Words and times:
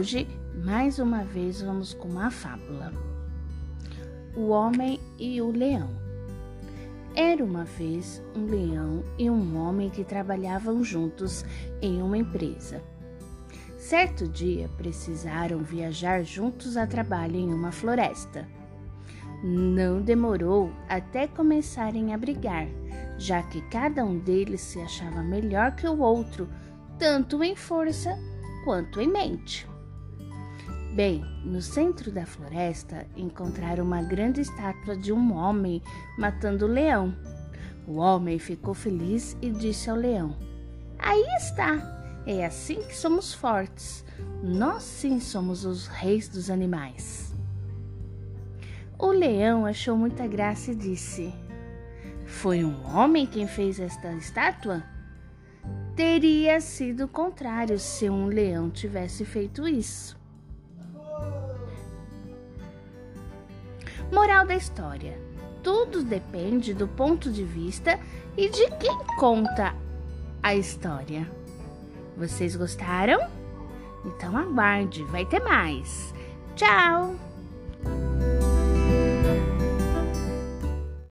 hoje, 0.00 0.26
mais 0.64 0.98
uma 0.98 1.24
vez, 1.24 1.60
vamos 1.60 1.92
com 1.92 2.08
uma 2.08 2.30
fábula: 2.30 2.90
O 4.34 4.48
Homem 4.48 4.98
e 5.18 5.42
o 5.42 5.50
Leão. 5.50 5.90
Era 7.14 7.44
uma 7.44 7.64
vez 7.64 8.22
um 8.34 8.46
leão 8.46 9.04
e 9.18 9.28
um 9.28 9.58
homem 9.58 9.90
que 9.90 10.02
trabalhavam 10.02 10.82
juntos 10.82 11.44
em 11.82 12.00
uma 12.00 12.16
empresa. 12.16 12.82
Certo 13.76 14.26
dia 14.26 14.70
precisaram 14.78 15.58
viajar 15.58 16.22
juntos 16.22 16.78
a 16.78 16.86
trabalho 16.86 17.36
em 17.36 17.52
uma 17.52 17.70
floresta. 17.70 18.48
Não 19.44 20.00
demorou 20.00 20.72
até 20.88 21.26
começarem 21.26 22.14
a 22.14 22.16
brigar, 22.16 22.66
já 23.18 23.42
que 23.42 23.60
cada 23.68 24.02
um 24.02 24.18
deles 24.18 24.62
se 24.62 24.80
achava 24.80 25.22
melhor 25.22 25.74
que 25.74 25.86
o 25.86 25.98
outro, 25.98 26.48
tanto 26.98 27.44
em 27.44 27.54
força 27.54 28.16
quanto 28.64 28.98
em 29.00 29.08
mente. 29.08 29.69
Bem, 30.92 31.24
no 31.44 31.62
centro 31.62 32.10
da 32.10 32.26
floresta 32.26 33.06
encontraram 33.16 33.84
uma 33.84 34.02
grande 34.02 34.40
estátua 34.40 34.96
de 34.96 35.12
um 35.12 35.32
homem 35.32 35.80
matando 36.18 36.66
o 36.66 36.68
leão. 36.68 37.14
O 37.86 37.96
homem 37.96 38.40
ficou 38.40 38.74
feliz 38.74 39.36
e 39.40 39.50
disse 39.50 39.88
ao 39.88 39.96
leão: 39.96 40.36
Aí 40.98 41.24
está! 41.38 41.98
É 42.26 42.44
assim 42.44 42.82
que 42.82 42.96
somos 42.96 43.32
fortes. 43.32 44.04
Nós 44.42 44.82
sim 44.82 45.20
somos 45.20 45.64
os 45.64 45.86
reis 45.86 46.28
dos 46.28 46.50
animais. 46.50 47.32
O 48.98 49.12
leão 49.12 49.64
achou 49.64 49.96
muita 49.96 50.26
graça 50.26 50.72
e 50.72 50.74
disse: 50.74 51.32
Foi 52.26 52.64
um 52.64 52.84
homem 52.94 53.26
quem 53.26 53.46
fez 53.46 53.78
esta 53.78 54.12
estátua? 54.12 54.82
Teria 55.94 56.60
sido 56.60 57.04
o 57.04 57.08
contrário 57.08 57.78
se 57.78 58.10
um 58.10 58.26
leão 58.26 58.68
tivesse 58.68 59.24
feito 59.24 59.68
isso. 59.68 60.19
Moral 64.12 64.46
da 64.46 64.56
história: 64.56 65.18
tudo 65.62 66.02
depende 66.02 66.74
do 66.74 66.88
ponto 66.88 67.30
de 67.30 67.44
vista 67.44 67.98
e 68.36 68.48
de 68.48 68.68
quem 68.76 68.96
conta 69.18 69.74
a 70.42 70.54
história. 70.54 71.30
Vocês 72.16 72.56
gostaram? 72.56 73.20
Então 74.04 74.36
aguarde, 74.36 75.04
vai 75.04 75.24
ter 75.24 75.40
mais. 75.40 76.14
Tchau! 76.56 77.29